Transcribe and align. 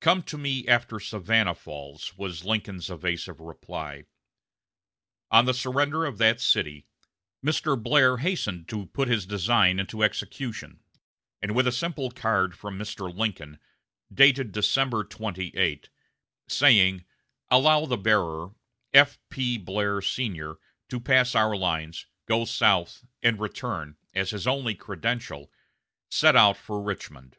"Come 0.00 0.22
to 0.24 0.36
me 0.36 0.68
after 0.68 1.00
Savannah 1.00 1.54
falls," 1.54 2.14
was 2.18 2.44
Lincoln's 2.44 2.90
evasive 2.90 3.40
reply. 3.40 4.04
On 5.30 5.46
the 5.46 5.54
surrender 5.54 6.04
of 6.04 6.18
that 6.18 6.42
city, 6.42 6.84
Mr. 7.42 7.82
Blair 7.82 8.18
hastened 8.18 8.68
to 8.68 8.84
put 8.84 9.08
his 9.08 9.24
design 9.24 9.80
into 9.80 10.02
execution, 10.02 10.80
and 11.40 11.54
with 11.54 11.66
a 11.66 11.72
simple 11.72 12.10
card 12.10 12.54
from 12.54 12.78
Mr. 12.78 13.10
Lincoln, 13.16 13.58
dated 14.12 14.52
December 14.52 15.04
28, 15.04 15.88
saying, 16.48 17.06
"Allow 17.50 17.86
the 17.86 17.96
bearer, 17.96 18.50
F.P. 18.92 19.56
Blair, 19.56 20.02
Sr., 20.02 20.58
to 20.90 21.00
pass 21.00 21.34
our 21.34 21.56
lines, 21.56 22.04
go 22.26 22.44
south 22.44 23.06
and 23.22 23.40
return," 23.40 23.96
as 24.14 24.32
his 24.32 24.46
only 24.46 24.74
credential, 24.74 25.50
set 26.10 26.36
out 26.36 26.58
for 26.58 26.82
Richmond. 26.82 27.38